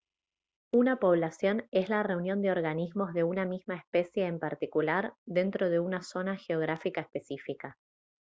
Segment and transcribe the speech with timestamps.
[0.73, 6.01] una población es la reunión de organismos de una misma especie en particular dentro una
[6.01, 7.77] zona geográfica específica